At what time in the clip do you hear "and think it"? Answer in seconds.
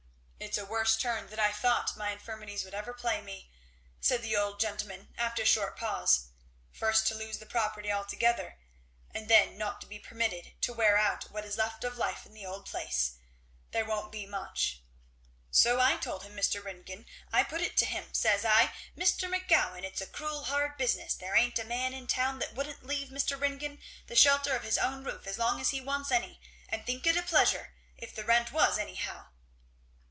26.67-27.15